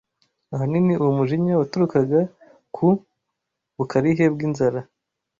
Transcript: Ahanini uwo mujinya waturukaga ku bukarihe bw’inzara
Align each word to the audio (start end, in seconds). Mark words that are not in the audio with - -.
Ahanini 0.53 0.93
uwo 1.01 1.11
mujinya 1.17 1.53
waturukaga 1.61 2.19
ku 2.75 2.87
bukarihe 3.75 4.25
bw’inzara 4.33 4.79